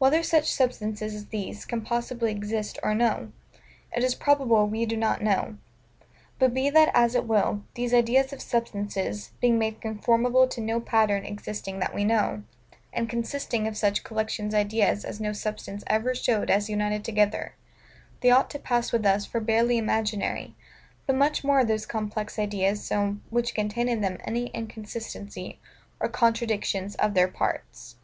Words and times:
Whether 0.00 0.24
such 0.24 0.52
substances 0.52 1.14
as 1.14 1.26
these 1.26 1.64
can 1.64 1.82
possibly 1.82 2.32
exist 2.32 2.80
or 2.82 2.96
no, 2.96 3.30
it 3.96 4.02
is 4.02 4.16
probable 4.16 4.66
we 4.66 4.84
do 4.86 4.96
not 4.96 5.22
know: 5.22 5.56
but 6.40 6.52
be 6.52 6.68
that 6.68 6.90
as 6.94 7.14
it 7.14 7.28
will, 7.28 7.62
these 7.76 7.94
ideas 7.94 8.32
of 8.32 8.42
substances, 8.42 9.30
being 9.40 9.60
made 9.60 9.80
conformable 9.80 10.48
to 10.48 10.60
no 10.60 10.80
pattern 10.80 11.24
existing 11.24 11.78
that 11.78 11.94
we 11.94 12.02
know; 12.02 12.42
and 12.92 13.08
consisting 13.08 13.68
of 13.68 13.76
such 13.76 14.02
collections 14.02 14.52
of 14.52 14.58
ideas 14.58 15.04
as 15.04 15.20
no 15.20 15.32
substance 15.32 15.84
ever 15.86 16.12
showed 16.12 16.50
us 16.50 16.68
united 16.68 17.04
together, 17.04 17.54
they 18.20 18.32
ought 18.32 18.50
to 18.50 18.58
pass 18.58 18.90
with 18.90 19.06
us 19.06 19.24
for 19.26 19.38
barely 19.38 19.78
imaginary: 19.78 20.56
but 21.06 21.14
much 21.14 21.44
more 21.44 21.60
are 21.60 21.64
those 21.64 21.86
complex 21.86 22.36
ideas 22.36 22.82
so, 22.84 23.16
which 23.30 23.54
contain 23.54 23.88
in 23.88 24.00
them 24.00 24.18
any 24.24 24.46
inconsistency 24.48 25.60
or 26.00 26.08
contradiction 26.08 26.90
of 26.98 27.14
their 27.14 27.28
parts. 27.28 27.94